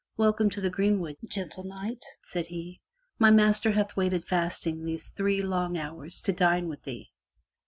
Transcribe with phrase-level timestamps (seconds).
[0.17, 2.81] "Welcome to the greenwood, gentle Knight," said he.
[3.19, 7.11] "My master hath waited fasting these three long hours to dine with thee."